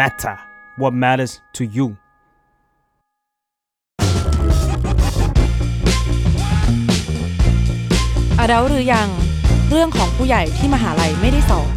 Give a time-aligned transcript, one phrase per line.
[0.00, 0.36] matter
[0.80, 1.86] what matters to you
[8.38, 9.08] อาเดาหรือยัง
[9.70, 11.74] เรื่องของผู้ใหญ่ที่มหาลัยไม่ได้สอน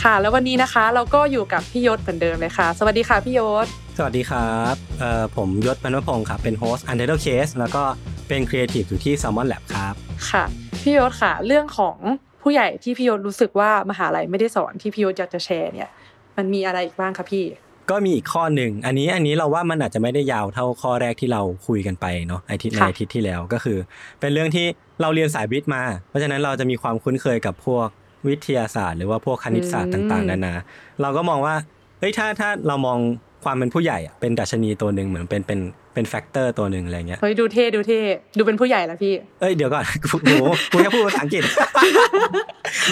[0.00, 3.66] ค่ะ แล้ววันนี้นะคะเราก็อยู่กับพี่ยศเหมือนเดิมเลยค่ะ สวัสดีค่ะพี่ยศ
[3.96, 7.82] สวัสดีครับเอ่อผมยศปนวพงศ์ครับเป็น host Untitled Case แล้วก็
[8.28, 9.94] เป็นครีเอทีฟอยู่ที่ Salmon Lab ครับ
[10.30, 10.44] ค่ะ
[10.82, 11.98] พี่ยศค่ะ เรื่องของ
[12.50, 15.90] ผู้ใหญ่ที่พี่ยศรู้สึกว่ามหาลัยไม่ได้สอนที่พี่ยศอยากจะแชร์เนี่ย
[16.36, 17.44] มันมีอะไรอีกบ้างคะพี่
[17.90, 23.78] ก็มีอีกข้อหนึ่งอันนี้อันนี้เราว่ามันอาจจะไม่ได้ยาวเท่าข้อแรกที่เราคุยกันไปเนาะอาทิตย์ในค่ะอาทิตย์ที่แล้วก็คือ
[24.20, 24.66] เป็นเรื่องที่
[25.00, 27.86] เราเรียนสายวิทย์มา เพราะฉะนั้นเราจะมีความคุ้นเคยกับพวก
[28.28, 30.54] วิทยาศาสตร์ หรือว่าพวกคณิตศาสตร์ต่าง ๆนานา
[31.00, 31.54] เราก็มองว่า
[31.98, 32.98] เฮ้ยถ้าถ้าเรามอง
[33.44, 35.60] ความเป็นผู้ใหญ่อะเป็นดัชนีตัวหนึ่งเหมือนเป็นเป็น
[35.94, 38.00] เป็น factor ตัวหนึ่งอะไรเงี้ยเฮ้ยดูเท่ดูเท่
[38.38, 41.42] ดูเป็นผู้ใหญ่แล้วพี่เอ้ยเดี๋ยวก่อนกูโหกูแค่พูดภาษาอังกฤษ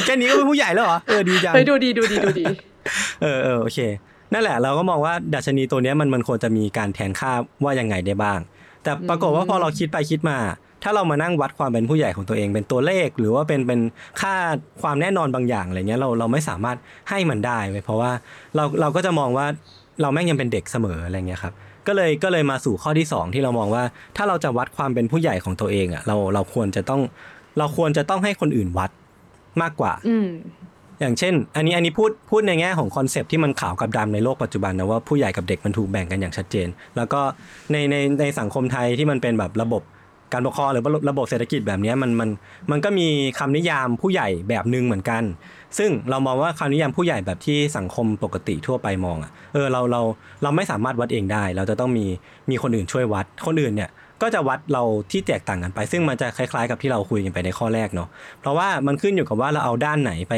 [0.04, 2.44] แค่นี้ก็เป็นผู้ใหญ่แล้วเหรอเออดีจังเฮ้ยดูดีดูดีดูดี
[3.22, 3.78] เออเออโอเค
[4.32, 7.32] นั่นแหละ เราก็มองว่าดัชนีตัวเนี้ยมันมันควรจะมีการแทนค่า
[7.64, 8.38] ว่ายังไงได้บ้าง
[8.82, 10.38] แต่ปรากฏว่าพอเราคิดไปคิดมา
[10.82, 13.80] ถ้าเรามานั่งวัดความเป็นผู้ใหญ่ของตัวเองเป็นตัวเลข หรือว่าเป็นเป็น
[14.20, 14.34] ค่า
[14.82, 16.76] ความแน่นอนบางอย่างอะไรเงี้ยเราเราไม่สามารถ
[17.10, 18.10] ให้มันได้เว้ยเพราะว่า
[18.56, 19.46] เราเราก็จะมองว่า
[20.00, 21.54] เราแม่งยังเป็นเด็กเสมออะไรเงี้ยครับ
[21.86, 23.84] ก็เลยก็เลยมาสู่ข้อที่สองที่เรามองว่า
[24.16, 27.00] ถ้าเราจะวัดความเป็นผู้ใหญ่ของตัวเองอะเราเราควรจะต้อง
[27.58, 28.90] เราควรจะต้องให้คนอื่นวัด
[29.62, 30.28] มากกว่าอืม
[31.00, 37.20] อย่างเช่น อันนี้อันนี้พูดพูดในแง่ของคอนเซปต์ที่มันขาวกับดำในโลกปัจจุบันนะว่าผู้ใหญ่กับเด็กมันถูกแบ่งกันอย่างชัดเจน แล้วก็
[37.72, 39.82] ในในในสังคมไทยที่มันเป็นแบบระบบ
[40.32, 42.30] การปกครองหรือระบบเศรษฐกิจแบบนี้มันมัน
[42.70, 45.22] มันก็มีคำนิยามผู้ใหญ่แบบหนึ่งเหมือนกัน
[45.78, 50.02] ซึ่งเรามองว่าคำนิยามผู้ใหญ่แบบที่สังคมปกติทั่วไปมองอะเออเราเรา
[50.42, 52.06] เราไม่สามารถวัดเองได้ เราจะต้องมี
[52.50, 53.90] มีคนอื่นช่วยวัดคนอื่นเนี่ย
[54.22, 58.08] ก็จะวัดเราที่แตกต่างกันไป ซึ่งมันจะคล้ายๆ กับที่เราคุยกันไปในข้อแรกเนาะ
[58.40, 60.34] เพราะว่ามันขึ้นอยู่กับว่าเราเอาด้านไหนไป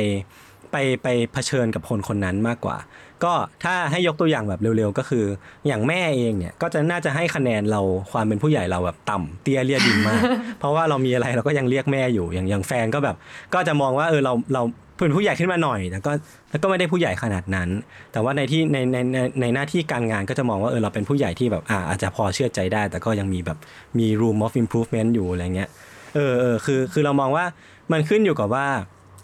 [0.73, 2.77] ไปไปเผชิญกับคนคนนั้นมากกว่า
[3.25, 3.33] ก็
[3.65, 5.25] ถ้าให้ยกตัวอย่างแบบเร็วๆ ก็คือ
[5.67, 7.81] อย่างแม่เองเนี่ยก็จะน่าจะให้คะแนนเรา
[8.13, 10.23] ความเป็นผู้ใหญ่เราแบบต่ำเตี้ยเลียดินมาก
[10.59, 13.17] เพราะว่าเรามีอะไรเราก็ยังเรียกแม่อยู่อย่างอย่างแฟนก็แบบ
[13.55, 14.63] ก็จะมองว่าเออเราเรา
[15.01, 16.13] เป็นผู้ใหญ่ขึ้นมาหน่อยแต่ก็
[16.51, 17.69] แล้วก็ไม่ได้ผู้ใหญ่ขนาดนั้น
[18.13, 23.59] แต่ว่าในที่ในในในในหน้าที่การงานก็จะมองว่าเออเราเป็นผู้ใหญ่ที่แบบอ่าอาจจะพอเชื่อใจได้ แต่ก็ยังมีแบบ
[23.99, 25.71] มี room of improvement อยู่อะไรเงี้ย
[26.15, 27.45] เออเออคือคือเรามองว่า
[27.93, 28.67] มันขึ้นอยู่กับว่า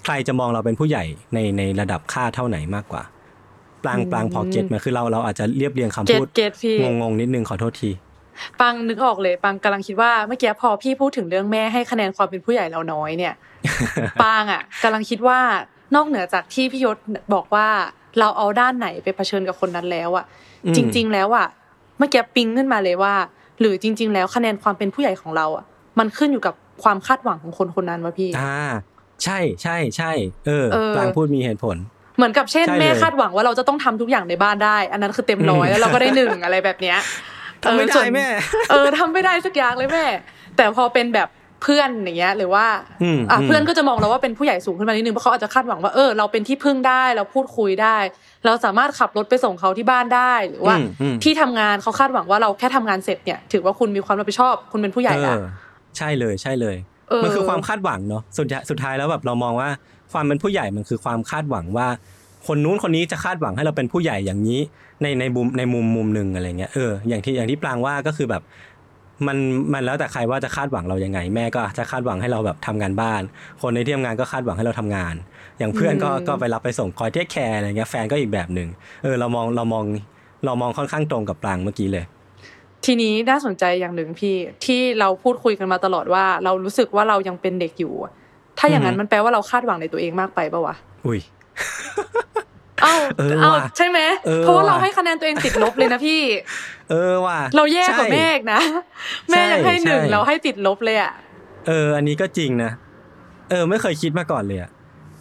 [0.05, 1.05] ใครจะมองเราเป็นผู้ใหญ่
[1.35, 3.03] ในในระดับค่าเท่าไหนมากกว่า
[3.85, 7.91] ปลางอืมปลางพอเก็ตมันคือเราเราอาจจะเรียบเรียงคำเก็ตพูดเก็ตพี่งงๆนิดนึงขอโทษที
[8.61, 13.35] ปังนึกออกเลยปังกำลังคิดว่าเมื่อกี้พอพี่พูดถึงเรื่องแม่ให้คะแนนความเป็นผู้ใหญ่เราน้อยเนี่ย
[14.23, 15.39] ปังอะกำลังคิดว่า
[15.95, 16.97] นอกเหนือจากที่พี่ยศ
[17.35, 17.67] บอกว่า
[18.19, 20.25] เราเอาด้านไหนไปเผชิญกับคนนั้นแล้วอะ
[20.65, 21.47] อืมจริง ๆ แล้วอะ
[21.99, 23.15] เมื่อกี้ปิงขึ้นมาเลยว่า
[23.61, 25.65] หรือจริง ๆ แล้วคะแนนความเป็นผู้ใหญ่ของเราอะ
[25.99, 28.59] มันขึ้นอยู่กับความคาดหวังของคนคนนั้นวะพี่อ่า
[29.25, 30.13] ใช่ใช่ใช่
[30.47, 31.77] เออเออปลางพูดมีเหตุผล
[32.17, 36.99] เหมือนกับเช่นใช่เลยแม่คาดหวังว่าเราจะต้องทำทุกอย่างในบ้านได้ อันนั้นคือเต็มร้อยอืมแล้วเราก็ได้หนึ่งอะไรแบบเนี้ย
[37.63, 38.27] ทำไม่เออได้ส่วนแม่
[38.71, 40.07] เออทำไม่ได้สักอย่างเลยแม่
[40.57, 41.29] แต่พอเป็นแบบ
[41.63, 42.67] เพื่อนอย่างเงี้ยหรือว่า
[43.03, 47.97] อืมอะอืมเพื่อนก็จะมองเราว่าเป็นผู้ใหญ่สูงขึ้นมานิดนึงเพราะเขาอาจจะคาดหวังว่าเออเราเป็นที่พึ่งได้เราพูดคุยได้
[48.45, 55.41] เราสามารถขับรถไปส่งเขาที่บ้านได้หรือว่าอืมอืมที่ทำงานเขาคาดหวังว่าเราแค่ทำงานเสร็จเนี่ย ถือว่าคุณมีความรับผิดชอบคุณเป็นผู้ใหญ่เอละอ
[55.97, 59.69] ใช่เลยใช่เลยเออ มันคือความคาดหวังเนาะสุดท้ายสุดท้ายแล้วแบบเรามองว่า
[60.13, 61.89] ความเป็นผู้ใหญ่มันคือความคาดหวังว่า
[62.47, 64.61] คนนู้นคนนี้จะคาดหวังให้เราเป็นผู้ใหญ่อย่างนี้
[65.03, 68.43] ในในมุมในมุมมุมหนึ่งอะไรเงี้ยเอออย่างที่อย่างที่ปรางว่าก็คือแบบ
[69.27, 69.39] มัน
[69.73, 73.23] มันแล้วแต่ใครว่าจะคาดหวังเรายังไง แม่ก็จะคาดหวังให้เราแบบทำงานบ้าน
[73.63, 75.15] คนในที่ทำงานก็คาดหวังให้เราทำงาน
[75.59, 78.69] อย่างเพื่อนก็ก็ไปรับไปส่งคอยเทคแคร์อะไรเงี้ยแฟนก็อีกแบบหนึ่ง
[79.03, 79.85] เออเรามองเรามอง
[80.45, 82.05] เรามองค่อนข้างตรงกับปรางเมื่อกี้เลย
[82.85, 88.13] ทีนี้น่าสนใจอย่างหนึ่งพี่ที่เราพูดคุยกันมาตลอดว่า เรารู้สึกว่าเรายังเป็นเด็กอยู่อะ
[88.59, 90.75] ถ้าอย่างนั้นอือฮึมันแปลว่าเราคาดหวังในตัวเองมากไปปะวะ
[91.07, 91.21] อุ้ย
[92.83, 96.23] เอ้าเออเอ้าว่ะใช่ไหมเออเพราะว่าเราว่ะให้คะแนนตัวเองติดลบเลยนะพี่
[96.91, 98.61] เออว่ะเราแย่กว่าใช่แม่อีกนะ
[99.31, 101.13] แม่ยังให้หนึ่งใช่เราให้ติดลบเลยอะ
[101.67, 102.71] เออ อันนี้ก็จริงนะ
[103.51, 104.71] เออ ไม่เคยคิดมาก่อนเลยอะ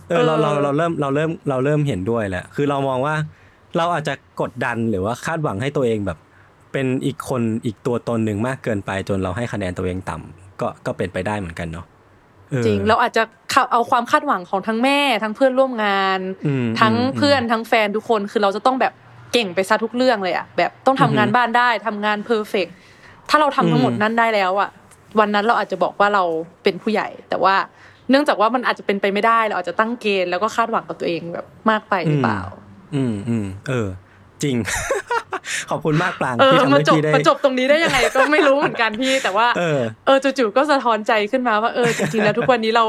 [0.10, 3.15] เออเราเออเราเราเริ่มเราเริ่มเราเริ่มเห็นด้วยแหละคือเรามองว่า
[3.77, 6.18] เราอาจจะกดดันหรือว่าคาดหวังให้ตัวเองแบบ
[6.74, 11.86] เป็นอีกคนอีกตัวตนหนึ่งมากเกินไปจนเราให้คะแนนตัวเองต่ำก็ก็เป็นไปได้เหมือนกันเนาะ
[12.54, 13.24] ออจริงเราอาจจะ
[13.72, 18.94] เอาความคาดหวังของทั้งแม่ ทั้งเพื่อนร่วมงานอืมทั้งอืมเพื่อนทั้งแฟนทุกคนคือเราจะต้องแบบ
[19.34, 22.68] เก่งไปซะทุกเรื่องเลยอะแบบต้องทำงานอือฮึบ้านได้ทำงานเพอร์เฟก
[23.30, 24.70] ถ้าเราทำทั้งหมดอืมนั้นได้แล้วอะ
[25.20, 26.24] วันนั้นเราอาจจะบอกว่าเรา
[26.64, 27.56] เป็นผู้ใหญ่ แต่ว่า
[28.10, 32.42] เนื่องจากว่ามันอาจจะเป็นไปไม่ได้ เราอาจจะตั้งเกณฑ์แล้วก็คาดหวังกับตัวเองแบบมากไปหรือเปล่า
[32.96, 33.88] อืมอืมเออ
[34.44, 34.56] จริง
[35.69, 42.85] ขอบคุณมากปรางเออที่ทำมาให้จบพี่ได้มาจบตรงนี้ได้ยังไงก็ไม่รู้เหมือนกันพี่แต่ว่าเออเออจู่ๆก็สะท้อนใจขึ้นมาว่าเออจริงๆแล้วทุกวันนี้เรา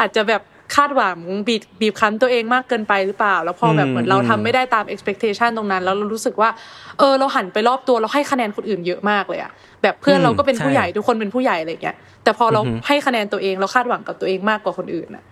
[0.00, 0.42] อาจจะแบบ
[0.76, 1.18] คาดหวัง
[1.48, 6.50] บีบบีบคั้นตัวเองมากเกินไปหรือเปล่า แล้วพอแบบอืมเหมือนเราอืมทำไม่ได้ตาม expectation ตรงนั้น แล้วเรารู้สึกว่า
[6.98, 9.52] เออ เราหันไปรอบตัวเราให้คะแนนคนอื่นเยอะมากเลยอะ
[9.82, 15.24] แบบเพื่อนเราก็เป็นผู้ใหญ่ทุกคนเป็นผู้ใหญ่อะไรอย่างเงี้ยแต่พอเราอือฮึให้คะแนนตัวเองเราคาดหวังกับตัวเองมากกว่าคนอื่นอะ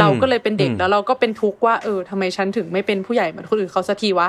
[0.00, 4.28] เราก็เลยเป็นเด็กอืมแล้วเราก็เป็นทุกข์ว่าเออทำไมฉันถึงไม่เป็นผู้ใหญ่เหมือนคนอื่นเขาสักทีวะ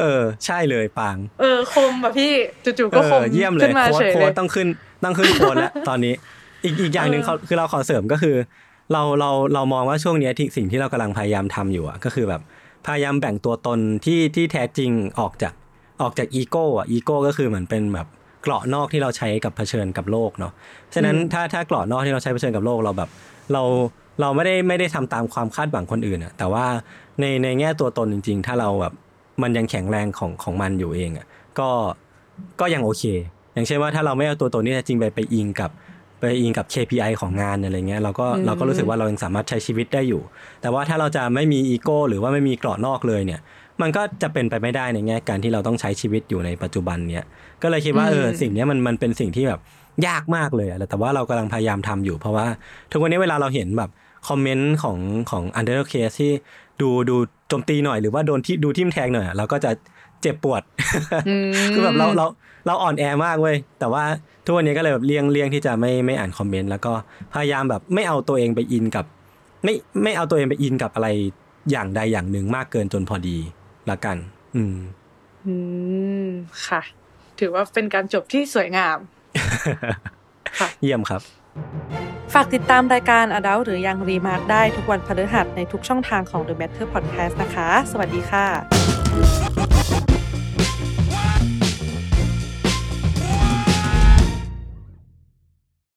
[0.00, 2.32] เออ ใช่เลยปาง เออคมแบบพี่
[2.64, 4.68] จู่ๆก็คมเออเยี่ยมเลยขึ้นมาโค้ดเฉยโค้เลดยต้องขึ้น
[5.04, 6.14] ต้องขึ้นโค้ดแล้วตอนนี้
[6.64, 8.36] อีกอีกอย่างหนึ่งเออเขาคือเราขอเสริมก็คือ
[8.92, 12.42] เราเราเรามองว่าช่วงเนี้ยที่สิ่งที่เรากำลังพยายามทำอยู่อะก็คือแบบ
[12.86, 15.54] พยายามแบ่งตัวตนที่ที่แท้จริงออกจาก
[16.02, 18.06] ออกจากอีโก้อะอีโก้ก็คือเหมือนเป็นแบบ
[18.42, 20.52] เกราะนอกที่เราใช้กับเผชิญกับโลกเนาะ
[20.94, 23.10] ฉะนั้นถ้าถ้าเกราะนอกที่เราใช้เผชิญกับโลกเราแบบ
[23.52, 23.62] เรา
[24.20, 26.66] เราไม่ได้ไม่ได้ทำตามความคาดหวังคนอื่นอะแต่ว่า
[27.20, 28.94] ในในแง่ตัวตนจริง ๆ ถ้าเราแบบ
[29.42, 31.26] มันยังแข็งแรงของของมันอยู่เองอะ
[31.58, 31.68] ก็
[32.60, 33.04] ก็ยังโอเค
[33.54, 35.70] อย่างเช่นว่าถ้าเราไม่เอาตัวตนที่แท้จริงไปไปอิงกับ
[36.20, 40.22] ไปอิงกับ KPI ของงานอะไรเงี้ยเราก็อืมเราก็รู้สึกว่าเรายังสามารถใช้ชีวิตได้อยู่
[40.62, 43.40] แต่ว่าถ้าเราจะไม่มีอีโก้หรือว่าไม่มีเกราะนอกเลยเนี่ย
[43.82, 47.24] มันก็จะเป็นไปไม่ได้ในแง่การที่เราต้องใช้ชีวิตอยู่ในปัจจุบันเนี้ย
[47.62, 49.60] ก็เลยคิดว่าเออสิ่งเนี้ยมันมันเป็นสิ่งที่แบบ
[50.06, 52.46] ยากมากเลยอะแต่ว่าเรากำลังพยายามทำอยู่ เพราะว่า
[52.90, 53.90] ทุกวันนี้เวลาเราเห็นแบบ
[54.28, 54.98] คอมเมนต์ของ
[55.30, 56.32] ของ u n d e r Case ที่
[56.80, 59.70] ดูดูโจมตีหน่อยหรือว่าโดนที่ดูทิ่มแทงหน่อยอะเราก็จะ
[60.22, 60.62] เจ็บปวด
[61.28, 62.26] อืมคือแบบเราเรา
[62.66, 64.04] เราอ่อนแอมากเว้ยแต่ว่า
[64.44, 66.92] ทุกวันนี้ก็เลยแบบเลี่ยงเลี่ยงที่จะไม่ไม่อ่านคอมเมนต์แล้วก็
[67.34, 69.04] พยายามแบบไม่เอาตัวเองไปอินกับ
[69.64, 71.08] ไม่ไม่เอาตัวเองไปอินกับอะไร
[71.70, 73.36] อย่างใดอย่างหนึ่งมากเกินจนพอดี
[73.90, 74.16] ละกัน
[74.56, 74.76] อืม
[75.46, 75.54] อื
[76.26, 76.28] ม
[76.66, 76.82] ค่ะ
[77.40, 78.98] ถือว่าเป็นการจบที่สวยงาม
[80.58, 81.22] ค่ะเยี่ยมครับ
[82.34, 88.46] ฝากติดตามรายการอดัลหรือยังรีมาร์กได้ทุกวันพฤหัสในทุกช่องทางของ The Matter Podcast นะคะ สวัสดีค่ะ